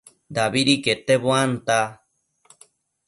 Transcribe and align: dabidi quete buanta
dabidi 0.35 0.75
quete 0.83 1.13
buanta 1.23 1.77